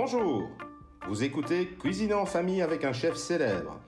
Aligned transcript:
Bonjour, 0.00 0.48
vous 1.08 1.24
écoutez 1.24 1.66
Cuisiner 1.66 2.14
en 2.14 2.24
famille 2.24 2.62
avec 2.62 2.84
un 2.84 2.92
chef 2.92 3.16
célèbre. 3.16 3.80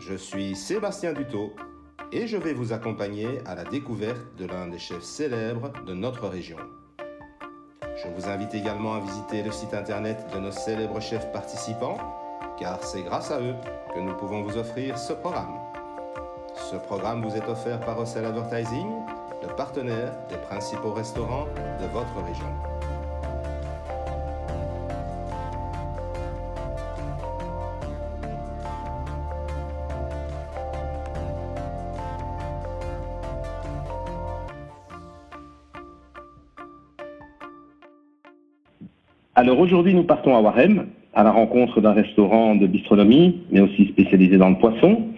Je 0.00 0.16
suis 0.16 0.56
Sébastien 0.56 1.12
Dutot 1.12 1.54
et 2.10 2.26
je 2.26 2.36
vais 2.36 2.52
vous 2.52 2.72
accompagner 2.72 3.38
à 3.46 3.54
la 3.54 3.62
découverte 3.62 4.34
de 4.36 4.46
l'un 4.46 4.66
des 4.66 4.80
chefs 4.80 5.04
célèbres 5.04 5.70
de 5.86 5.94
notre 5.94 6.26
région. 6.26 6.56
Je 6.98 8.08
vous 8.16 8.28
invite 8.28 8.52
également 8.52 8.94
à 8.94 9.00
visiter 9.00 9.44
le 9.44 9.52
site 9.52 9.74
internet 9.74 10.26
de 10.34 10.40
nos 10.40 10.50
célèbres 10.50 10.98
chefs 10.98 11.30
participants, 11.30 11.98
car 12.58 12.82
c'est 12.82 13.04
grâce 13.04 13.30
à 13.30 13.40
eux 13.40 13.54
que 13.94 14.00
nous 14.00 14.16
pouvons 14.16 14.42
vous 14.42 14.58
offrir 14.58 14.98
ce 14.98 15.12
programme. 15.12 15.60
Ce 16.56 16.74
programme 16.74 17.24
vous 17.24 17.36
est 17.36 17.48
offert 17.48 17.78
par 17.78 18.00
Russell 18.00 18.24
Advertising, 18.24 18.88
le 19.40 19.54
partenaire 19.54 20.16
des 20.28 20.36
principaux 20.36 20.92
restaurants 20.92 21.46
de 21.80 21.86
votre 21.92 22.24
région. 22.26 22.73
Alors 39.36 39.58
aujourd'hui, 39.58 39.94
nous 39.94 40.04
partons 40.04 40.36
à 40.36 40.40
Warem, 40.40 40.86
à 41.12 41.24
la 41.24 41.32
rencontre 41.32 41.80
d'un 41.80 41.92
restaurant 41.92 42.54
de 42.54 42.68
bistronomie, 42.68 43.40
mais 43.50 43.60
aussi 43.60 43.88
spécialisé 43.88 44.36
dans 44.36 44.48
le 44.48 44.54
poisson. 44.56 45.08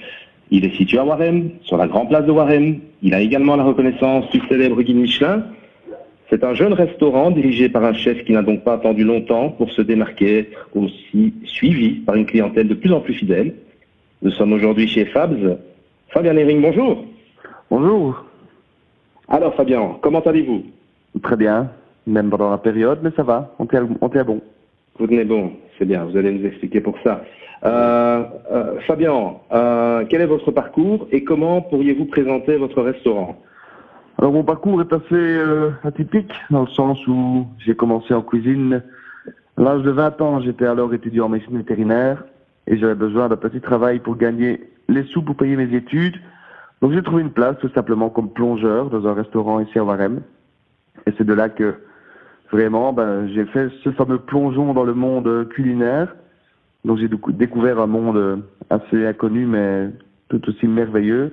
Il 0.50 0.64
est 0.64 0.74
situé 0.74 0.96
à 0.98 1.04
Warem, 1.04 1.50
sur 1.60 1.76
la 1.76 1.86
grande 1.86 2.08
place 2.08 2.24
de 2.24 2.32
Warem. 2.32 2.78
Il 3.02 3.12
a 3.12 3.20
également 3.20 3.56
la 3.56 3.64
reconnaissance 3.64 4.30
du 4.30 4.40
célèbre 4.48 4.80
guide 4.80 4.96
Michelin. 4.96 5.44
C'est 6.30 6.44
un 6.44 6.54
jeune 6.54 6.72
restaurant 6.72 7.30
dirigé 7.30 7.68
par 7.68 7.84
un 7.84 7.92
chef 7.92 8.24
qui 8.24 8.32
n'a 8.32 8.42
donc 8.42 8.64
pas 8.64 8.74
attendu 8.74 9.04
longtemps 9.04 9.50
pour 9.50 9.70
se 9.70 9.82
démarquer, 9.82 10.48
aussi 10.74 11.34
suivi 11.44 11.90
par 11.90 12.14
une 12.14 12.24
clientèle 12.24 12.68
de 12.68 12.74
plus 12.74 12.92
en 12.94 13.00
plus 13.00 13.14
fidèle. 13.14 13.54
Nous 14.22 14.30
sommes 14.30 14.54
aujourd'hui 14.54 14.88
chez 14.88 15.04
Fabs. 15.04 15.58
Fabien 16.08 16.34
Hering, 16.36 16.62
bonjour. 16.62 17.04
Bonjour. 17.70 18.24
Alors 19.28 19.54
Fabien, 19.54 19.98
comment 20.00 20.20
allez-vous? 20.20 20.64
Très 21.22 21.36
bien, 21.36 21.70
même 22.06 22.30
pendant 22.30 22.50
la 22.50 22.58
période, 22.58 23.00
mais 23.02 23.10
ça 23.16 23.22
va, 23.22 23.54
on 23.58 23.66
tient 23.66 23.84
bon. 24.24 24.40
Vous 24.98 25.06
tenez 25.06 25.24
bon, 25.24 25.52
c'est 25.78 25.84
bien, 25.84 26.04
vous 26.04 26.16
allez 26.16 26.32
nous 26.32 26.46
expliquer 26.46 26.80
pour 26.80 26.96
ça. 27.04 27.22
Euh, 27.64 28.24
euh, 28.50 28.80
Fabien, 28.86 29.34
euh, 29.52 30.04
quel 30.08 30.20
est 30.20 30.26
votre 30.26 30.50
parcours 30.50 31.08
et 31.10 31.24
comment 31.24 31.62
pourriez-vous 31.62 32.06
présenter 32.06 32.56
votre 32.56 32.82
restaurant? 32.82 33.36
Alors 34.18 34.32
mon 34.32 34.44
parcours 34.44 34.80
est 34.80 34.92
assez 34.92 35.38
atypique, 35.84 36.32
dans 36.50 36.62
le 36.62 36.68
sens 36.68 37.06
où 37.06 37.46
j'ai 37.58 37.74
commencé 37.74 38.14
en 38.14 38.22
cuisine 38.22 38.82
à 39.58 39.60
l'âge 39.60 39.82
de 39.82 39.90
20 39.90 40.20
ans. 40.22 40.40
J'étais 40.40 40.66
alors 40.66 40.94
étudiant 40.94 41.26
en 41.26 41.28
médecine 41.28 41.58
vétérinaire 41.58 42.24
et 42.66 42.78
j'avais 42.78 42.94
besoin 42.94 43.28
d'un 43.28 43.36
petit 43.36 43.60
travail 43.60 43.98
pour 43.98 44.16
gagner 44.16 44.70
les 44.88 45.02
sous 45.04 45.22
pour 45.22 45.36
payer 45.36 45.56
mes 45.56 45.74
études. 45.74 46.16
Donc 46.80 46.92
j'ai 46.92 47.02
trouvé 47.02 47.22
une 47.22 47.32
place 47.32 47.56
tout 47.60 47.70
simplement 47.74 48.08
comme 48.08 48.30
plongeur 48.30 48.88
dans 48.88 49.06
un 49.06 49.12
restaurant 49.12 49.60
ici 49.60 49.78
à 49.78 49.84
Warem. 49.84 50.22
Et 51.06 51.12
c'est 51.18 51.24
de 51.24 51.34
là 51.34 51.50
que 51.50 51.74
vraiment 52.50 52.92
ben, 52.92 53.28
j'ai 53.28 53.44
fait 53.46 53.68
ce 53.82 53.90
fameux 53.90 54.18
plongeon 54.18 54.74
dans 54.74 54.84
le 54.84 54.94
monde 54.94 55.48
culinaire. 55.48 56.14
Donc 56.84 56.98
j'ai 56.98 57.08
décou- 57.08 57.32
découvert 57.32 57.78
un 57.80 57.86
monde 57.86 58.42
assez 58.70 59.06
inconnu 59.06 59.46
mais 59.46 59.90
tout 60.28 60.48
aussi 60.48 60.66
merveilleux, 60.66 61.32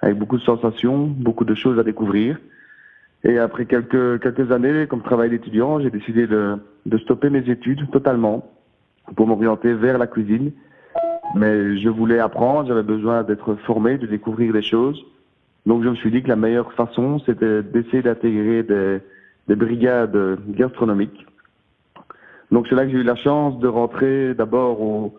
avec 0.00 0.18
beaucoup 0.18 0.38
de 0.38 0.42
sensations, 0.42 1.06
beaucoup 1.06 1.44
de 1.44 1.54
choses 1.54 1.78
à 1.78 1.82
découvrir. 1.82 2.38
Et 3.24 3.38
après 3.38 3.66
quelques, 3.66 4.20
quelques 4.22 4.50
années 4.50 4.86
comme 4.86 5.02
travail 5.02 5.30
d'étudiant, 5.30 5.80
j'ai 5.80 5.90
décidé 5.90 6.26
de, 6.26 6.56
de 6.86 6.98
stopper 6.98 7.28
mes 7.28 7.48
études 7.50 7.90
totalement 7.90 8.50
pour 9.14 9.26
m'orienter 9.26 9.74
vers 9.74 9.98
la 9.98 10.06
cuisine. 10.06 10.52
Mais 11.36 11.78
je 11.78 11.88
voulais 11.88 12.18
apprendre, 12.18 12.68
j'avais 12.68 12.82
besoin 12.82 13.22
d'être 13.22 13.54
formé, 13.66 13.98
de 13.98 14.06
découvrir 14.06 14.52
des 14.52 14.62
choses. 14.62 15.00
Donc 15.66 15.84
je 15.84 15.88
me 15.90 15.94
suis 15.96 16.10
dit 16.10 16.22
que 16.22 16.28
la 16.28 16.36
meilleure 16.36 16.72
façon, 16.72 17.18
c'était 17.20 17.62
d'essayer 17.62 18.02
d'intégrer 18.02 18.62
des, 18.62 19.00
des 19.50 19.56
brigades 19.56 20.38
gastronomiques. 20.50 21.26
Donc 22.52 22.68
c'est 22.68 22.76
là 22.76 22.84
que 22.84 22.92
j'ai 22.92 22.98
eu 22.98 23.02
la 23.02 23.16
chance 23.16 23.58
de 23.58 23.66
rentrer 23.66 24.32
d'abord 24.32 24.80
au 24.80 25.12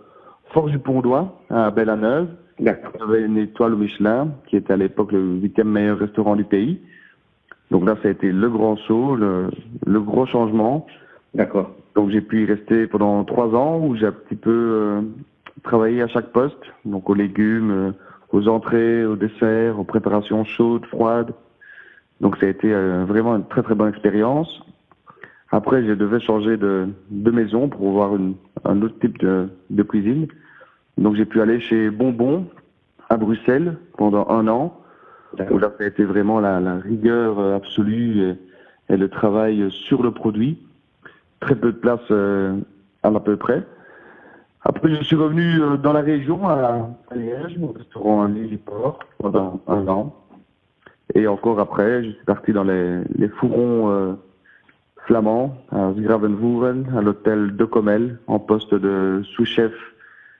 Forge 0.54 0.72
du 0.72 0.80
Pont-d'Oie, 0.80 1.38
à 1.50 1.70
Belle-à-Neuve. 1.70 2.30
D'accord. 2.58 2.94
J'avais 2.98 3.24
une 3.24 3.38
étoile 3.38 3.74
au 3.74 3.78
Michelin, 3.78 4.30
qui 4.48 4.56
était 4.56 4.72
à 4.72 4.78
l'époque 4.78 5.12
le 5.12 5.20
huitième 5.20 5.70
meilleur 5.70 5.98
restaurant 5.98 6.38
du 6.38 6.46
pays. 6.46 6.80
Donc 7.72 7.86
là, 7.86 7.98
ça 8.02 8.08
a 8.08 8.12
été 8.12 8.32
le 8.32 8.50
grand 8.50 8.78
saut, 8.78 9.18
le, 9.18 9.50
le 9.86 10.00
gros 10.00 10.26
changement. 10.26 10.88
D'accord. 11.34 11.72
Donc 11.96 12.10
j'ai 12.12 12.22
pu 12.22 12.44
y 12.44 12.46
rester 12.46 12.88
pendant 12.88 13.26
trois 13.26 13.54
ans 13.54 13.82
où 13.86 13.98
j'ai 13.98 14.06
un 14.06 14.14
petit 14.14 14.36
peu 14.36 14.50
euh, 14.50 15.02
travaillé 15.64 16.02
à 16.04 16.08
chaque 16.08 16.32
poste, 16.32 16.64
donc 16.86 17.10
aux 17.10 17.16
légumes, 17.16 17.72
euh, 17.72 17.92
aux 18.32 18.48
entrées, 18.48 19.06
aux 19.06 19.18
desserts, 19.18 19.78
aux 19.78 19.84
préparations 19.84 20.46
chaudes, 20.46 20.86
froides. 20.86 21.34
Donc 22.22 22.38
ça 22.38 22.46
a 22.46 22.50
été 22.50 22.72
euh, 22.72 23.04
vraiment 23.06 23.36
une 23.36 23.46
très 23.46 23.64
très 23.64 23.76
bonne 23.76 23.90
expérience. 23.90 24.62
Après, 25.52 25.84
je 25.84 25.92
devais 25.92 26.20
changer 26.22 26.56
de, 26.56 26.88
maison 27.10 27.68
pour 27.68 27.92
voir 27.92 28.14
un 28.64 28.82
autre 28.82 28.98
type 29.00 29.18
de, 29.20 29.84
cuisine. 29.84 30.28
Donc 30.98 31.16
j'ai 31.16 31.26
pu 31.26 31.42
aller 31.42 31.60
chez 31.60 31.90
Bonbon 31.90 32.46
à 33.10 33.18
Bruxelles 33.18 33.76
pendant 33.98 34.30
un 34.30 34.48
an. 34.48 34.78
Où 35.50 35.58
là, 35.58 35.72
ça 35.78 35.84
a 35.84 35.88
été 35.88 36.06
vraiment 36.06 36.40
la, 36.40 36.76
rigueur 36.76 37.40
euh, 37.40 37.56
absolue 37.56 38.38
et, 38.90 38.98
le 38.98 39.10
travail 39.10 39.70
sur 39.72 40.04
le 40.04 40.12
produit. 40.12 40.60
Très 41.40 41.56
peu 41.56 41.72
de 41.72 41.78
place 41.78 42.00
euh, 42.12 42.58
à 43.04 43.12
peu 43.20 43.36
près. 43.36 43.64
Après, 44.64 44.94
je 44.94 45.04
suis 45.04 45.16
revenu 45.16 45.60
dans 45.82 45.92
la 45.92 46.02
région, 46.02 46.48
à, 46.48 46.88
Liège, 47.16 47.58
au 47.62 47.72
restaurant 47.72 48.26
Lilliport, 48.26 49.00
pendant 49.18 49.60
un 49.68 49.88
an. 49.88 50.16
Et 51.16 51.28
encore 51.28 51.60
après, 51.60 52.04
je 52.04 52.10
suis 52.12 52.26
parti 52.26 52.54
dans 52.54 52.64
les, 52.64 53.02
les 53.18 53.28
fourrons 53.30 53.90
euh, 53.92 54.14
flamands, 55.06 55.56
à 55.72 55.92
Gravenvoeren, 55.96 56.86
à 56.98 57.02
l'hôtel 57.02 57.56
de 57.56 57.66
Comel, 57.66 58.18
en 58.28 58.40
poste 58.40 58.74
de 58.74 59.22
sous-chef 59.36 59.74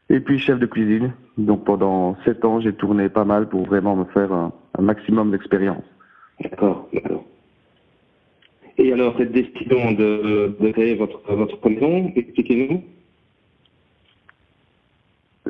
et 0.10 0.20
puis 0.20 0.40
chef 0.40 0.60
de 0.60 0.66
cuisine. 0.66 1.12
Donc 1.38 1.64
pendant 1.66 2.16
sept 2.26 2.44
ans, 2.46 2.60
j'ai 2.60 2.74
tourné 2.74 3.10
pas 3.10 3.26
mal 3.26 3.48
pour 3.50 3.66
vraiment 3.66 3.96
me 3.96 4.06
faire 4.06 4.32
un, 4.32 4.52
un 4.78 4.82
maximum 4.82 5.32
d'expérience. 5.32 5.84
D'accord, 6.42 6.88
d'accord. 6.94 7.24
Et 8.78 8.92
alors, 8.94 9.16
cette 9.18 9.32
décision 9.32 9.92
de, 9.92 10.56
de 10.60 10.72
créer 10.72 10.96
votre, 10.96 11.22
votre 11.34 11.70
maison, 11.70 12.12
expliquez-nous. 12.16 12.82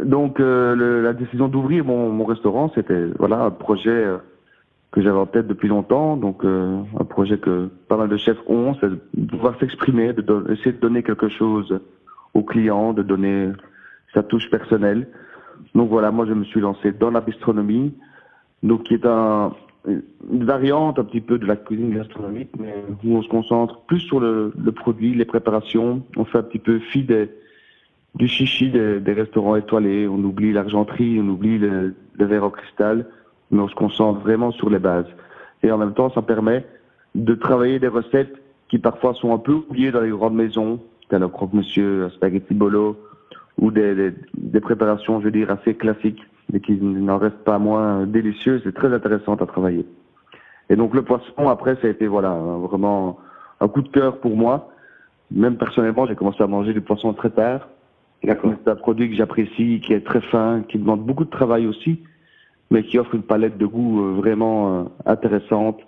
Donc 0.03 0.39
euh, 0.39 0.75
le- 0.75 1.01
la 1.03 1.13
décision 1.13 1.47
d'ouvrir 1.47 1.85
mon, 1.85 2.09
mon 2.09 2.25
restaurant, 2.25 2.71
c'était 2.73 3.05
voilà 3.19 3.43
un 3.43 3.51
projet 3.51 3.89
euh, 3.89 4.17
que 4.91 5.01
j'avais 5.01 5.17
en 5.17 5.25
tête 5.25 5.47
depuis 5.47 5.69
longtemps. 5.69 6.17
Donc 6.17 6.43
euh, 6.43 6.81
un 6.99 7.05
projet 7.05 7.37
que 7.37 7.69
pas 7.87 7.97
mal 7.97 8.09
de 8.09 8.17
chefs 8.17 8.41
ont, 8.47 8.75
c'est 8.79 8.89
de 8.89 9.25
pouvoir 9.25 9.57
s'exprimer, 9.59 10.13
de 10.13 10.21
don- 10.21 10.45
essayer 10.49 10.73
de 10.73 10.79
donner 10.79 11.01
quelque 11.03 11.29
chose 11.29 11.79
aux 12.33 12.43
clients, 12.43 12.93
de 12.93 13.03
donner 13.03 13.49
sa 14.13 14.23
touche 14.23 14.49
personnelle. 14.49 15.07
Donc 15.75 15.89
voilà, 15.89 16.11
moi 16.11 16.25
je 16.25 16.33
me 16.33 16.43
suis 16.43 16.59
lancé 16.59 16.91
dans 16.91 17.11
la 17.11 17.21
bistronomie, 17.21 17.93
donc 18.63 18.83
qui 18.83 18.95
est 18.95 19.05
un, 19.05 19.53
une 19.87 20.43
variante 20.43 20.99
un 20.99 21.03
petit 21.05 21.21
peu 21.21 21.37
de 21.37 21.45
la 21.45 21.55
cuisine 21.55 21.93
gastronomique, 21.93 22.49
mais 22.59 22.75
où 23.05 23.15
on 23.15 23.21
se 23.21 23.29
concentre 23.29 23.81
plus 23.81 23.99
sur 23.99 24.19
le, 24.19 24.51
le 24.61 24.71
produit, 24.71 25.13
les 25.13 25.25
préparations. 25.25 26.03
On 26.17 26.25
fait 26.25 26.39
un 26.39 26.43
petit 26.43 26.59
peu 26.59 26.79
fi 26.79 27.03
des, 27.03 27.29
du 28.15 28.27
chichi 28.27 28.69
des, 28.69 28.99
des 28.99 29.13
restaurants 29.13 29.55
étoilés. 29.55 30.07
On 30.07 30.17
oublie 30.17 30.51
l'argenterie, 30.51 31.19
on 31.21 31.29
oublie 31.29 31.57
le, 31.57 31.95
le 32.13 32.25
verre 32.25 32.43
en 32.43 32.49
cristal, 32.49 33.05
mais 33.51 33.59
on 33.59 33.67
se 33.67 33.75
concentre 33.75 34.19
vraiment 34.21 34.51
sur 34.51 34.69
les 34.69 34.79
bases. 34.79 35.07
Et 35.63 35.71
en 35.71 35.77
même 35.77 35.93
temps, 35.93 36.09
ça 36.11 36.21
permet 36.21 36.65
de 37.15 37.35
travailler 37.35 37.79
des 37.79 37.87
recettes 37.87 38.35
qui 38.69 38.79
parfois 38.79 39.13
sont 39.13 39.33
un 39.33 39.37
peu 39.37 39.53
oubliées 39.53 39.91
dans 39.91 40.01
les 40.01 40.09
grandes 40.09 40.35
maisons, 40.35 40.79
tel 41.09 41.21
le 41.21 41.27
croque-monsieur, 41.27 42.05
un 42.05 42.09
spaghetti 42.09 42.53
bolo, 42.53 42.97
ou 43.57 43.69
des, 43.69 43.93
des, 43.95 44.13
des 44.37 44.59
préparations, 44.61 45.19
je 45.19 45.25
veux 45.25 45.31
dire, 45.31 45.51
assez 45.51 45.75
classiques, 45.75 46.21
mais 46.51 46.59
qui 46.61 46.73
n'en 46.81 47.17
restent 47.17 47.43
pas 47.43 47.59
moins 47.59 48.05
délicieuses 48.05 48.65
et 48.65 48.71
très 48.71 48.93
intéressantes 48.93 49.41
à 49.41 49.45
travailler. 49.45 49.85
Et 50.69 50.75
donc 50.77 50.93
le 50.93 51.03
poisson, 51.03 51.49
après, 51.49 51.75
ça 51.75 51.87
a 51.87 51.89
été 51.89 52.07
voilà 52.07 52.31
vraiment 52.31 53.19
un 53.59 53.67
coup 53.67 53.81
de 53.81 53.89
cœur 53.89 54.19
pour 54.19 54.37
moi. 54.37 54.69
Même 55.29 55.57
personnellement, 55.57 56.07
j'ai 56.07 56.15
commencé 56.15 56.41
à 56.41 56.47
manger 56.47 56.73
du 56.73 56.81
poisson 56.81 57.13
très 57.13 57.29
tard. 57.29 57.67
C'est 58.23 58.67
un 58.67 58.75
produit 58.75 59.09
que 59.09 59.15
j'apprécie, 59.15 59.81
qui 59.81 59.93
est 59.93 60.05
très 60.05 60.21
fin, 60.21 60.61
qui 60.67 60.77
demande 60.77 61.03
beaucoup 61.03 61.25
de 61.25 61.29
travail 61.29 61.65
aussi, 61.65 61.99
mais 62.71 62.81
qui 62.83 62.97
offre 62.97 63.13
une 63.13 63.21
palette 63.21 63.57
de 63.57 63.65
goût 63.67 64.01
euh, 64.01 64.13
vraiment 64.13 64.79
euh, 64.79 64.83
intéressante. 65.05 65.79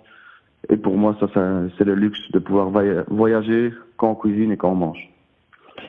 Et 0.70 0.76
pour 0.76 0.96
moi, 0.96 1.16
ça, 1.18 1.26
ça 1.34 1.62
c'est 1.76 1.84
le 1.84 1.94
luxe 1.94 2.30
de 2.32 2.38
pouvoir 2.38 2.70
voya- 2.70 3.04
voyager 3.08 3.72
quand 3.96 4.12
on 4.12 4.14
cuisine 4.14 4.52
et 4.52 4.56
quand 4.56 4.70
on 4.70 4.76
mange. 4.76 5.10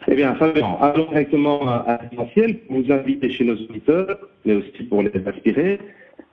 Eh 0.07 0.15
bien, 0.15 0.33
Fabien, 0.35 0.65
allons 0.81 1.05
directement 1.09 1.61
à 1.67 1.99
l'essentiel 2.11 2.59
pour 2.61 2.77
vous 2.81 2.91
inviter 2.91 3.29
chez 3.29 3.45
nos 3.45 3.53
auditeurs, 3.53 4.17
mais 4.43 4.55
aussi 4.55 4.83
pour 4.89 5.03
les 5.03 5.11
inspirer. 5.25 5.79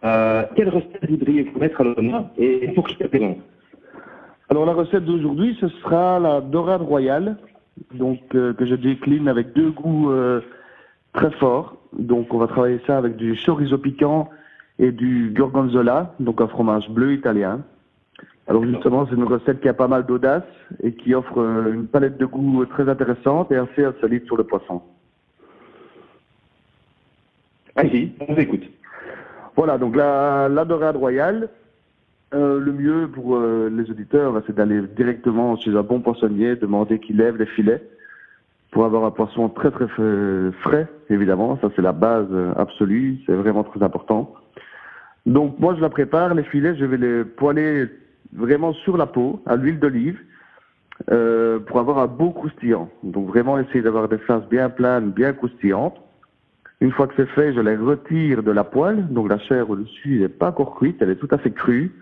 Euh, 0.05 0.43
quelle 0.57 0.71
recette 0.71 1.09
voudriez-vous 1.09 1.59
mettre 1.59 1.81
à 1.83 1.85
l'honneur 1.85 2.25
et 2.39 2.69
pour 2.75 2.87
quelle 2.89 3.09
raison? 3.09 3.37
Alors 4.49 4.67
la 4.67 4.73
recette 4.73 5.05
d'aujourd'hui, 5.05 5.57
ce 5.61 5.69
sera 5.69 6.19
la 6.19 6.41
dorade 6.41 6.83
royale. 6.83 7.37
donc 7.95 8.19
que 8.29 8.67
je 8.67 8.75
décline 8.75 9.29
avec 9.29 9.53
deux 9.55 9.71
goûts 9.71 10.13
très 11.13 11.31
forts. 11.33 11.77
Donc 11.99 12.33
on 12.35 12.39
va 12.39 12.47
travailler 12.47 12.81
ça 12.87 12.99
avec 12.99 13.17
du 13.17 13.37
chorizo 13.47 13.79
piquant 13.79 14.29
et 14.83 14.91
du 14.91 15.31
gorgonzola, 15.31 16.13
donc 16.19 16.41
un 16.41 16.49
fromage 16.49 16.91
bleu 16.91 17.13
italien. 17.15 17.61
Alors 18.49 18.65
justement, 18.65 19.07
c'est 19.07 19.15
une 19.15 19.23
recette 19.23 19.61
qui 19.61 19.69
a 19.69 19.75
pas 19.75 19.87
mal 19.87 20.05
d'audace 20.05 20.43
et 20.83 20.93
qui 20.93 21.15
offre 21.15 21.41
euh, 21.41 21.73
une 21.73 21.87
palette 21.87 22.19
de 22.19 22.27
goût 22.27 22.67
très 22.67 22.89
intéressante 22.89 23.53
et 23.53 23.57
assez 23.57 23.87
solide 24.01 24.27
sur 24.27 24.37
le 24.37 24.43
poisson. 24.43 24.83
Allez, 27.77 28.13
on 28.21 28.35
vous 28.35 28.41
écoute. 28.41 28.65
Voilà, 29.55 29.79
donc 29.79 29.95
la, 29.95 30.49
la 30.49 30.65
dorade 30.65 30.97
royale, 30.97 31.49
euh, 32.35 32.59
le 32.59 32.73
mieux 32.73 33.07
pour 33.07 33.37
euh, 33.37 33.71
les 33.73 33.89
auditeurs, 33.89 34.43
c'est 34.47 34.57
d'aller 34.57 34.83
directement 34.97 35.57
chez 35.57 35.77
un 35.77 35.83
bon 35.83 36.01
poissonnier, 36.01 36.57
demander 36.57 36.99
qu'il 36.99 37.19
lève 37.19 37.37
les 37.37 37.47
filets 37.47 37.87
pour 38.73 38.85
avoir 38.85 39.05
un 39.05 39.13
poisson 39.13 39.49
très 39.49 39.71
très 39.71 39.87
frais, 39.87 40.89
évidemment. 41.09 41.57
Ça, 41.61 41.69
c'est 41.77 41.83
la 41.83 41.93
base 41.93 42.27
absolue, 42.57 43.21
c'est 43.27 43.35
vraiment 43.35 43.63
très 43.63 43.83
important. 43.83 44.35
Donc 45.27 45.59
moi, 45.59 45.75
je 45.75 45.81
la 45.81 45.89
prépare, 45.89 46.35
les 46.35 46.43
filets, 46.43 46.77
je 46.77 46.85
vais 46.85 46.97
les 46.97 47.25
poêler 47.25 47.87
vraiment 48.33 48.73
sur 48.73 48.97
la 48.97 49.07
peau, 49.07 49.41
à 49.47 49.57
l'huile 49.57 49.79
d'olive, 49.79 50.19
euh, 51.11 51.59
pour 51.59 51.79
avoir 51.79 51.99
un 51.99 52.07
beau 52.07 52.31
croustillant. 52.31 52.89
Donc 53.03 53.29
vraiment 53.29 53.59
essayer 53.59 53.83
d'avoir 53.83 54.09
des 54.09 54.19
faces 54.19 54.47
bien 54.49 54.69
planes, 54.69 55.11
bien 55.11 55.33
croustillantes. 55.33 56.01
Une 56.81 56.91
fois 56.91 57.07
que 57.07 57.15
c'est 57.17 57.29
fait, 57.29 57.53
je 57.53 57.61
les 57.61 57.77
retire 57.77 58.43
de 58.43 58.51
la 58.51 58.65
poêle. 58.65 59.07
Donc 59.09 59.29
la 59.29 59.39
chair 59.39 59.71
au-dessus 59.71 60.21
n'est 60.21 60.29
pas 60.29 60.49
encore 60.49 60.77
cuite, 60.77 60.97
elle 61.01 61.11
est 61.11 61.17
tout 61.17 61.29
à 61.31 61.39
fait 61.39 61.51
crue. 61.51 61.93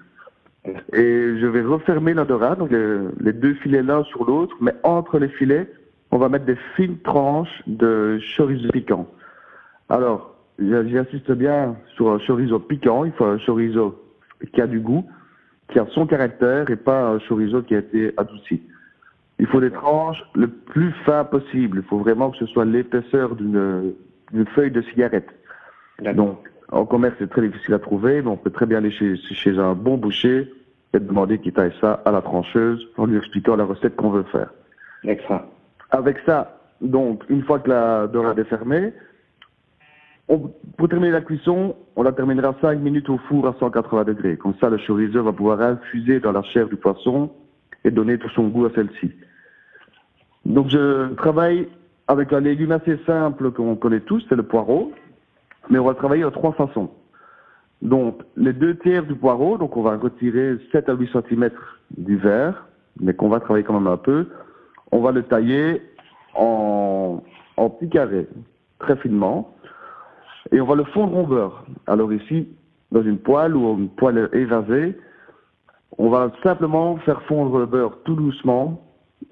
Et 0.92 1.38
je 1.40 1.46
vais 1.46 1.62
refermer 1.62 2.12
l'odorat, 2.12 2.54
donc 2.54 2.70
les, 2.70 3.32
deux 3.32 3.54
filets 3.54 3.82
l'un 3.82 4.04
sur 4.04 4.24
l'autre, 4.24 4.54
mais 4.60 4.74
entre 4.82 5.18
les 5.18 5.28
filets, 5.28 5.70
on 6.10 6.18
va 6.18 6.28
mettre 6.28 6.44
des 6.44 6.58
fines 6.76 6.98
tranches 6.98 7.62
de 7.66 8.20
chorizo 8.36 8.68
piquant. 8.70 9.06
Alors, 9.88 10.34
j'insiste 10.60 11.32
bien 11.32 11.76
sur 11.96 12.10
un 12.10 12.18
chorizo 12.18 12.58
piquant, 12.58 13.04
il 13.04 13.12
faut 13.12 13.24
un 13.24 13.38
chorizo 13.38 14.02
qui 14.52 14.60
a 14.60 14.66
du 14.66 14.80
goût, 14.80 15.04
qui 15.68 15.78
a 15.78 15.86
son 15.94 16.06
caractère 16.06 16.70
et 16.70 16.76
pas 16.76 17.08
un 17.08 17.18
chorizo 17.20 17.62
qui 17.62 17.74
a 17.74 17.78
été 17.78 18.12
adouci. 18.16 18.62
Il 19.38 19.46
faut 19.46 19.60
des 19.60 19.70
tranches 19.70 20.22
le 20.34 20.48
plus 20.48 20.92
fin 21.06 21.24
possible. 21.24 21.78
Il 21.78 21.88
faut 21.88 21.98
vraiment 21.98 22.30
que 22.30 22.36
ce 22.36 22.46
soit 22.46 22.66
l'épaisseur 22.66 23.36
d'une 23.36 23.94
feuille 24.54 24.70
de 24.70 24.82
cigarette. 24.82 25.28
Donc, 26.14 26.38
en 26.72 26.84
commerce, 26.84 27.16
c'est 27.18 27.30
très 27.30 27.46
difficile 27.46 27.74
à 27.74 27.78
trouver, 27.78 28.22
mais 28.22 28.28
on 28.28 28.36
peut 28.36 28.50
très 28.50 28.66
bien 28.66 28.78
aller 28.78 28.90
chez, 28.90 29.16
chez 29.16 29.58
un 29.58 29.74
bon 29.74 29.96
boucher 29.96 30.52
et 30.92 31.00
demander 31.00 31.38
qu'il 31.38 31.52
taille 31.52 31.72
ça 31.80 32.02
à 32.04 32.10
la 32.10 32.20
trancheuse 32.20 32.86
en 32.96 33.06
lui 33.06 33.16
expliquant 33.16 33.56
la 33.56 33.64
recette 33.64 33.96
qu'on 33.96 34.10
veut 34.10 34.24
faire. 34.24 34.52
Avec 35.90 36.18
ça, 36.26 36.60
donc, 36.80 37.24
une 37.28 37.42
fois 37.42 37.58
que 37.58 37.70
la 37.70 38.06
dorade 38.06 38.38
est 38.38 38.44
fermée, 38.44 38.92
pour 40.76 40.88
terminer 40.88 41.10
la 41.10 41.22
cuisson, 41.22 41.74
on 41.96 42.02
la 42.02 42.12
terminera 42.12 42.54
5 42.60 42.78
minutes 42.78 43.08
au 43.08 43.18
four 43.18 43.48
à 43.48 43.54
180 43.58 44.04
degrés. 44.04 44.36
Comme 44.36 44.54
ça, 44.60 44.70
le 44.70 44.78
chorizo 44.78 45.22
va 45.24 45.32
pouvoir 45.32 45.60
infuser 45.60 46.20
dans 46.20 46.32
la 46.32 46.42
chair 46.42 46.68
du 46.68 46.76
poisson 46.76 47.30
et 47.84 47.90
donner 47.90 48.18
tout 48.18 48.28
son 48.30 48.48
goût 48.48 48.66
à 48.66 48.70
celle-ci. 48.74 49.10
Donc, 50.44 50.68
je 50.68 51.12
travaille 51.14 51.68
avec 52.06 52.32
un 52.32 52.40
légume 52.40 52.72
assez 52.72 52.96
simple 53.06 53.50
qu'on 53.50 53.74
connaît 53.74 54.00
tous, 54.00 54.24
c'est 54.28 54.36
le 54.36 54.42
poireau. 54.42 54.92
Mais 55.68 55.78
on 55.78 55.84
va 55.84 55.94
travailler 55.94 56.22
de 56.22 56.30
trois 56.30 56.52
façons. 56.52 56.90
Donc, 57.82 58.22
les 58.36 58.52
deux 58.52 58.76
tiers 58.76 59.04
du 59.04 59.14
poireau, 59.14 59.58
donc 59.58 59.76
on 59.76 59.82
va 59.82 59.96
retirer 59.96 60.56
7 60.70 60.88
à 60.88 60.94
8 60.94 61.10
cm 61.12 61.50
du 61.96 62.16
verre, 62.16 62.66
mais 63.00 63.14
qu'on 63.14 63.28
va 63.28 63.40
travailler 63.40 63.64
quand 63.64 63.78
même 63.78 63.92
un 63.92 63.96
peu. 63.96 64.28
On 64.92 65.00
va 65.00 65.12
le 65.12 65.22
tailler 65.22 65.82
en, 66.34 67.22
en 67.56 67.70
petits 67.70 67.90
carrés, 67.90 68.28
très 68.78 68.96
finement 68.96 69.54
et 70.52 70.60
on 70.60 70.66
va 70.66 70.74
le 70.74 70.84
fondre 70.84 71.16
en 71.16 71.24
beurre. 71.24 71.64
Alors 71.86 72.12
ici, 72.12 72.48
dans 72.92 73.02
une 73.02 73.18
poêle 73.18 73.56
ou 73.56 73.78
une 73.78 73.88
poêle 73.88 74.28
évasée, 74.32 74.96
on 75.98 76.08
va 76.08 76.32
simplement 76.42 76.96
faire 76.98 77.22
fondre 77.22 77.58
le 77.58 77.66
beurre 77.66 77.98
tout 78.04 78.14
doucement 78.14 78.82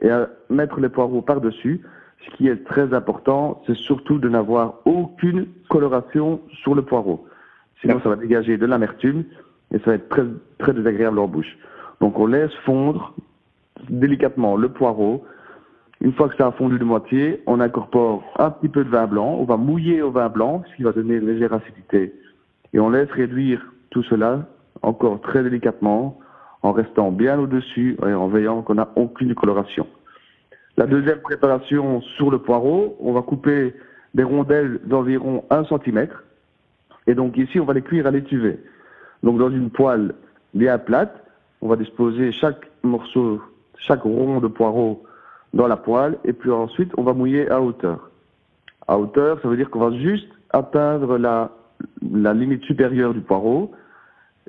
et 0.03 0.11
mettre 0.51 0.81
les 0.81 0.89
poireaux 0.89 1.23
par-dessus. 1.23 1.83
Ce 2.25 2.37
qui 2.37 2.49
est 2.49 2.65
très 2.65 2.93
important, 2.95 3.63
c'est 3.67 3.77
surtout 3.77 4.19
de 4.19 4.29
n'avoir 4.29 4.75
aucune 4.85 5.47
coloration 5.69 6.41
sur 6.63 6.75
le 6.75 6.83
poireau. 6.83 7.27
Sinon, 7.81 8.01
ça 8.03 8.09
va 8.09 8.17
dégager 8.17 8.59
de 8.59 8.67
l'amertume 8.67 9.25
et 9.73 9.79
ça 9.79 9.87
va 9.87 9.95
être 9.95 10.09
très, 10.09 10.25
très 10.59 10.73
désagréable 10.73 11.19
en 11.19 11.29
bouche. 11.29 11.57
Donc, 12.01 12.19
on 12.19 12.27
laisse 12.27 12.53
fondre 12.65 13.15
délicatement 13.89 14.57
le 14.57 14.69
poireau 14.69 15.25
une 16.01 16.13
fois 16.13 16.29
que 16.29 16.37
ça 16.37 16.47
a 16.47 16.53
fondu 16.53 16.79
de 16.79 16.85
moitié, 16.85 17.43
on 17.47 17.61
incorpore 17.61 18.23
un 18.39 18.51
petit 18.51 18.69
peu 18.69 18.85
de 18.85 18.89
vin 18.89 19.07
blanc. 19.07 19.37
On 19.41 19.45
va 19.45 19.57
mouiller 19.57 20.01
au 20.01 20.11
vin 20.11 20.29
blanc, 20.29 20.63
ce 20.71 20.77
qui 20.77 20.83
va 20.85 20.93
donner 20.93 21.17
une 21.17 21.27
légère 21.27 21.53
acidité. 21.53 22.15
Et 22.73 22.79
on 22.79 22.91
laisse 22.91 23.11
réduire 23.11 23.61
tout 23.91 24.03
cela 24.05 24.47
encore 24.83 25.21
très 25.21 25.43
délicatement, 25.43 26.21
en 26.63 26.73
restant 26.73 27.11
bien 27.11 27.39
au-dessus 27.39 27.97
et 28.07 28.13
en 28.13 28.29
veillant 28.29 28.63
qu'on 28.63 28.75
n'a 28.75 28.89
aucune 28.95 29.35
coloration. 29.35 29.87
La 30.77 30.87
deuxième 30.87 31.21
préparation 31.21 32.01
sur 32.01 32.31
le 32.31 32.39
poireau, 32.39 32.97
on 33.01 33.13
va 33.13 33.23
couper 33.23 33.75
des 34.15 34.23
rondelles 34.23 34.81
d'environ 34.85 35.45
1 35.51 35.65
cm. 35.65 36.09
Et 37.09 37.15
donc 37.15 37.37
ici, 37.37 37.59
on 37.59 37.65
va 37.65 37.75
les 37.75 37.83
cuire 37.83 38.07
à 38.07 38.13
l'étuvée. 38.13 38.61
Donc 39.25 39.39
dans 39.39 39.51
une 39.51 39.71
poêle 39.71 40.15
bien 40.55 40.79
plate, 40.79 41.25
on 41.61 41.69
va 41.69 41.75
disposer 41.75 42.31
chaque 42.31 42.71
morceau, 42.85 43.43
chaque 43.77 44.03
rond 44.03 44.39
de 44.39 44.47
poireau 44.47 45.03
dans 45.55 45.67
la 45.67 45.77
poêle 45.77 46.19
et 46.25 46.33
puis 46.33 46.51
ensuite 46.51 46.93
on 46.97 47.03
va 47.03 47.13
mouiller 47.13 47.49
à 47.51 47.61
hauteur. 47.61 48.11
À 48.87 48.99
hauteur, 48.99 49.41
ça 49.43 49.49
veut 49.49 49.57
dire 49.57 49.71
qu'on 49.71 49.91
va 49.91 49.97
juste 49.97 50.29
atteindre 50.51 51.19
la, 51.19 51.51
la 52.11 52.35
limite 52.35 52.63
supérieure 52.65 53.15
du 53.15 53.21
poireau 53.21 53.73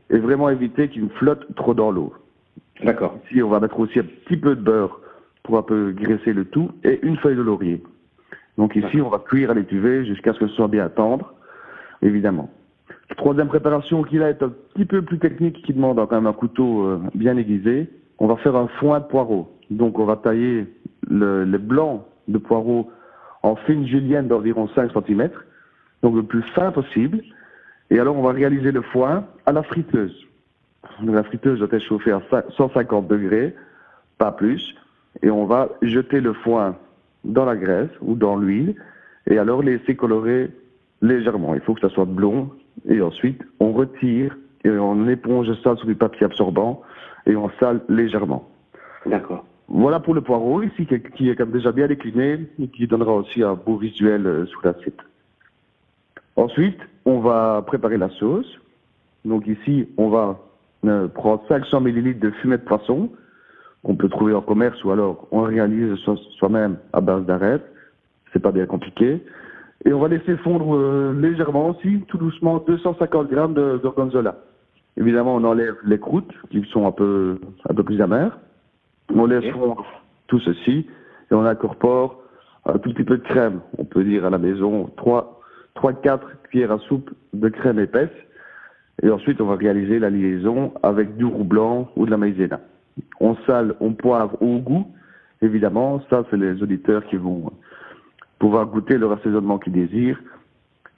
et 0.09 0.17
vraiment 0.17 0.49
éviter 0.49 0.89
qu'il 0.89 1.09
flotte 1.09 1.45
trop 1.55 1.73
dans 1.73 1.91
l'eau. 1.91 2.13
D'accord. 2.83 3.17
Ici, 3.25 3.43
on 3.43 3.49
va 3.49 3.59
mettre 3.59 3.79
aussi 3.79 3.99
un 3.99 4.03
petit 4.03 4.37
peu 4.37 4.55
de 4.55 4.61
beurre 4.61 4.99
pour 5.43 5.57
un 5.57 5.63
peu 5.63 5.91
graisser 5.91 6.33
le 6.33 6.45
tout 6.45 6.71
et 6.83 6.99
une 7.05 7.17
feuille 7.17 7.35
de 7.35 7.41
laurier. 7.41 7.83
Donc 8.57 8.75
ici, 8.75 9.01
on 9.01 9.09
va 9.09 9.19
cuire 9.19 9.51
à 9.51 9.53
l'étuvée 9.53 10.05
jusqu'à 10.05 10.33
ce 10.33 10.39
que 10.39 10.47
ce 10.47 10.55
soit 10.55 10.67
bien 10.67 10.89
tendre, 10.89 11.33
évidemment. 12.01 12.49
troisième 13.17 13.47
préparation 13.47 14.03
qui 14.03 14.17
là 14.17 14.29
est 14.29 14.43
un 14.43 14.49
petit 14.49 14.85
peu 14.85 15.01
plus 15.01 15.19
technique, 15.19 15.61
qui 15.63 15.73
demande 15.73 15.97
quand 15.97 16.15
même 16.15 16.27
un 16.27 16.33
couteau 16.33 16.83
euh, 16.83 16.99
bien 17.15 17.37
aiguisé. 17.37 17.89
On 18.17 18.27
va 18.27 18.35
faire 18.37 18.55
un 18.55 18.67
foin 18.79 18.99
de 18.99 19.05
poireau. 19.05 19.55
Donc 19.69 19.99
on 19.99 20.05
va 20.05 20.15
tailler 20.15 20.67
le, 21.09 21.43
les 21.43 21.57
blancs 21.57 22.03
de 22.27 22.37
poireaux 22.37 22.91
en 23.43 23.55
fine 23.55 23.85
julienne 23.87 24.27
d'environ 24.27 24.67
5 24.75 24.91
cm, 24.93 25.29
donc 26.03 26.15
le 26.15 26.23
plus 26.23 26.43
fin 26.53 26.71
possible. 26.71 27.21
Et 27.89 27.99
alors 27.99 28.15
on 28.15 28.21
va 28.21 28.31
réaliser 28.31 28.71
le 28.71 28.81
foin 28.81 29.25
à 29.45 29.51
la 29.51 29.63
friteuse. 29.63 30.27
la 31.03 31.23
friteuse 31.23 31.59
doit 31.59 31.67
être 31.71 31.83
chauffée 31.83 32.11
à 32.11 32.21
150 32.55 33.07
degrés, 33.07 33.55
pas 34.17 34.31
plus. 34.31 34.75
Et 35.23 35.31
on 35.31 35.45
va 35.45 35.69
jeter 35.81 36.21
le 36.21 36.33
foin 36.33 36.75
dans 37.23 37.45
la 37.45 37.55
graisse 37.55 37.89
ou 38.01 38.15
dans 38.15 38.35
l'huile 38.35 38.75
et 39.27 39.37
alors 39.37 39.63
laisser 39.63 39.95
colorer 39.95 40.51
légèrement. 41.01 41.55
Il 41.55 41.61
faut 41.61 41.73
que 41.73 41.81
ça 41.81 41.89
soit 41.89 42.05
blond 42.05 42.49
et 42.87 43.01
ensuite 43.01 43.41
on 43.59 43.71
retire 43.71 44.37
et 44.63 44.69
on 44.69 45.07
éponge 45.07 45.47
ça 45.63 45.75
sur 45.75 45.85
du 45.85 45.95
papier 45.95 46.25
absorbant 46.25 46.81
et 47.25 47.35
on 47.35 47.49
sale 47.59 47.81
légèrement. 47.89 48.49
D'accord. 49.05 49.45
Voilà 49.69 49.99
pour 49.99 50.15
le 50.15 50.21
poireau 50.21 50.63
ici 50.63 50.87
qui 51.15 51.29
est 51.29 51.41
déjà 51.45 51.71
bien 51.71 51.87
décliné 51.87 52.47
et 52.59 52.67
qui 52.69 52.87
donnera 52.87 53.13
aussi 53.13 53.43
un 53.43 53.53
beau 53.53 53.77
visuel 53.77 54.25
euh, 54.25 54.45
sous 54.47 54.59
l'assiette. 54.63 54.99
Ensuite, 56.35 56.79
on 57.05 57.19
va 57.19 57.63
préparer 57.67 57.97
la 57.97 58.09
sauce. 58.09 58.47
Donc 59.25 59.45
ici, 59.45 59.87
on 59.97 60.09
va 60.09 60.39
euh, 60.85 61.07
prendre 61.07 61.43
500 61.47 61.81
ml 61.81 62.17
de 62.17 62.31
fumée 62.31 62.57
de 62.57 62.63
poisson 62.63 63.11
qu'on 63.83 63.95
peut 63.95 64.09
trouver 64.09 64.33
en 64.33 64.41
commerce 64.41 64.83
ou 64.83 64.91
alors 64.91 65.27
on 65.31 65.43
réalise 65.43 65.95
soi-même 66.39 66.77
à 66.91 66.99
base 66.99 67.25
d'arête. 67.25 67.63
C'est 68.33 68.41
pas 68.41 68.51
bien 68.51 68.65
compliqué. 68.65 69.23
Et 69.85 69.93
on 69.93 69.99
va 69.99 70.07
laisser 70.07 70.35
fondre 70.37 70.75
euh, 70.75 71.13
légèrement 71.13 71.69
aussi, 71.69 72.01
tout 72.07 72.17
doucement, 72.17 72.57
250 72.67 73.29
grammes 73.29 73.53
de 73.53 73.79
gorgonzola. 73.83 74.35
Évidemment, 74.97 75.35
on 75.35 75.43
enlève 75.43 75.75
les 75.85 75.99
croûtes 75.99 76.33
qui 76.49 76.65
sont 76.71 76.87
un 76.87 76.91
peu, 76.91 77.39
un 77.69 77.73
peu 77.73 77.83
plus 77.83 78.01
amères. 78.01 78.39
On 79.13 79.25
laisse 79.25 79.51
fondre 79.51 79.85
tout 80.27 80.39
ceci 80.39 80.87
et 81.31 81.33
on 81.33 81.45
incorpore 81.45 82.21
un 82.65 82.77
tout 82.77 82.93
petit 82.93 83.03
peu 83.03 83.17
de 83.17 83.23
crème. 83.23 83.61
On 83.77 83.85
peut 83.85 84.03
dire 84.03 84.25
à 84.25 84.29
la 84.29 84.37
maison 84.37 84.89
3-4 85.75 86.19
cuillères 86.43 86.71
à 86.71 86.79
soupe 86.79 87.09
de 87.33 87.49
crème 87.49 87.79
épaisse. 87.79 88.09
Et 89.01 89.09
ensuite, 89.09 89.39
on 89.41 89.45
va 89.45 89.55
réaliser 89.55 89.99
la 89.99 90.09
liaison 90.09 90.73
avec 90.83 91.15
du 91.17 91.25
roux 91.25 91.43
blanc 91.43 91.89
ou 91.95 92.05
de 92.05 92.11
la 92.11 92.17
maïzena. 92.17 92.59
On 93.19 93.35
sale, 93.47 93.75
on 93.79 93.93
poivre 93.93 94.41
au 94.41 94.59
goût. 94.59 94.85
Évidemment, 95.41 96.01
ça, 96.09 96.25
c'est 96.29 96.37
les 96.37 96.61
auditeurs 96.61 97.05
qui 97.05 97.15
vont 97.15 97.51
pouvoir 98.39 98.65
goûter 98.65 98.97
le 98.97 99.09
assaisonnement 99.11 99.57
qu'ils 99.57 99.73
désirent. 99.73 100.19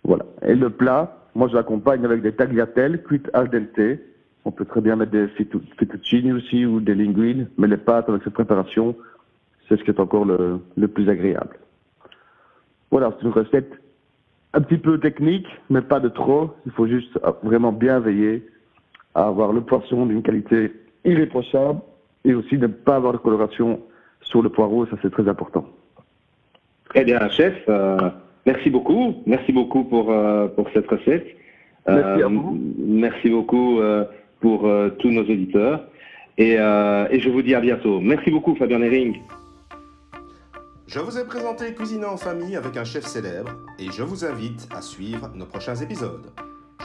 Voilà. 0.04 0.26
Et 0.42 0.56
le 0.56 0.72
plat, 0.72 1.16
moi, 1.36 1.48
je 1.48 1.54
l'accompagne 1.54 2.04
avec 2.04 2.22
des 2.22 2.34
tagliatelles 2.34 3.04
cuites 3.04 3.30
al 3.34 3.50
dente 3.50 4.00
on 4.46 4.52
peut 4.52 4.66
très 4.66 4.82
bien 4.82 4.96
mettre 4.96 5.12
des 5.12 5.28
fettuccini 5.28 6.32
aussi 6.32 6.66
ou 6.66 6.80
des 6.80 6.96
linguines, 6.96 7.48
mais 7.58 7.68
les 7.68 7.78
pâtes 7.78 8.10
avec 8.10 8.24
cette 8.24 8.34
préparation, 8.34 8.96
c'est 9.68 9.78
ce 9.78 9.84
qui 9.84 9.92
est 9.92 10.00
encore 10.00 10.26
le, 10.26 10.60
le 10.76 10.88
plus 10.88 11.10
agréable. 11.10 11.58
Voilà, 12.90 13.14
c'est 13.18 13.26
une 13.26 13.34
recette 13.34 13.72
un 14.54 14.62
petit 14.62 14.78
peu 14.78 15.00
technique, 15.00 15.48
mais 15.70 15.82
pas 15.82 16.00
de 16.00 16.10
trop. 16.10 16.52
Il 16.66 16.72
faut 16.74 16.88
juste 16.88 17.18
vraiment 17.44 17.72
bien 17.72 18.00
veiller 18.00 18.46
à 19.16 19.28
avoir 19.28 19.54
le 19.54 19.62
poisson 19.62 20.06
d'une 20.06 20.24
qualité 20.24 20.74
irréprochable 21.06 21.80
et 22.26 22.34
aussi 22.34 22.58
ne 22.58 22.68
pas 22.68 22.96
avoir 22.96 23.14
de 23.14 23.18
coloration 23.18 23.80
sur 24.22 24.42
le 24.42 24.50
poireau, 24.50 24.86
ça 24.86 24.98
c'est 25.02 25.12
très 25.12 25.28
important. 25.28 25.66
Très 26.90 27.04
bien, 27.06 27.28
chef. 27.30 27.56
Euh, 27.70 27.98
merci 28.46 28.70
beaucoup. 28.70 29.16
Merci 29.26 29.52
beaucoup 29.52 29.84
pour, 29.86 30.12
euh, 30.12 30.48
pour 30.48 30.70
cette 30.74 30.88
recette. 30.88 31.26
Merci 31.88 32.22
à 32.22 32.28
vous. 32.28 32.60
Merci 32.78 33.30
beaucoup 33.30 33.80
pour 34.42 34.70
tous 35.00 35.10
nos 35.10 35.22
auditeurs. 35.22 35.86
Et, 36.38 36.54
et, 36.54 37.20
je 37.20 37.30
vous 37.30 37.42
dis 37.42 37.56
à 37.56 37.62
bientôt. 37.62 38.00
Merci 38.00 38.32
beaucoup, 38.32 38.56
Fabien 38.56 38.82
Hering. 38.82 39.20
Je 40.94 41.00
vous 41.00 41.18
ai 41.18 41.24
présenté 41.24 41.74
Cuisiner 41.74 42.06
en 42.06 42.18
famille 42.18 42.58
avec 42.58 42.76
un 42.76 42.84
chef 42.84 43.06
célèbre 43.06 43.52
et 43.80 43.90
je 43.92 44.04
vous 44.04 44.26
invite 44.26 44.68
à 44.76 44.82
suivre 44.82 45.32
nos 45.34 45.46
prochains 45.46 45.76
épisodes. 45.76 46.28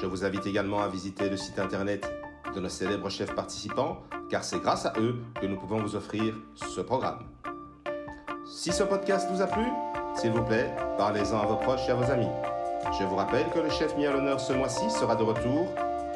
Je 0.00 0.06
vous 0.06 0.24
invite 0.24 0.46
également 0.46 0.80
à 0.80 0.86
visiter 0.86 1.28
le 1.28 1.36
site 1.36 1.58
internet 1.58 2.08
de 2.54 2.60
nos 2.60 2.68
célèbres 2.68 3.10
chefs 3.10 3.34
participants 3.34 4.04
car 4.30 4.44
c'est 4.44 4.60
grâce 4.60 4.86
à 4.86 4.92
eux 5.00 5.16
que 5.40 5.46
nous 5.46 5.56
pouvons 5.56 5.78
vous 5.78 5.96
offrir 5.96 6.34
ce 6.54 6.80
programme. 6.80 7.18
Si 8.44 8.70
ce 8.70 8.84
podcast 8.84 9.28
vous 9.32 9.42
a 9.42 9.48
plu, 9.48 9.64
s'il 10.14 10.30
vous 10.30 10.44
plaît, 10.44 10.70
parlez-en 10.96 11.40
à 11.40 11.46
vos 11.46 11.56
proches 11.56 11.88
et 11.88 11.90
à 11.90 11.96
vos 11.96 12.08
amis. 12.08 12.30
Je 12.96 13.04
vous 13.04 13.16
rappelle 13.16 13.46
que 13.52 13.58
le 13.58 13.70
chef 13.70 13.96
mis 13.96 14.06
à 14.06 14.12
l'honneur 14.12 14.38
ce 14.38 14.52
mois-ci 14.52 14.88
sera 14.88 15.16
de 15.16 15.24
retour 15.24 15.66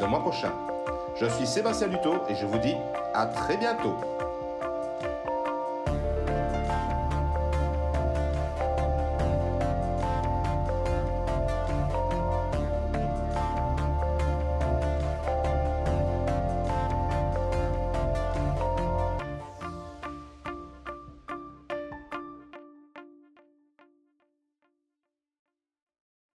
le 0.00 0.06
mois 0.06 0.20
prochain. 0.20 0.52
Je 1.14 1.26
suis 1.26 1.46
Sébastien 1.46 1.88
Dutot 1.88 2.22
et 2.28 2.34
je 2.34 2.46
vous 2.46 2.58
dis 2.58 2.74
à 3.14 3.26
très 3.26 3.56
bientôt. 3.56 3.96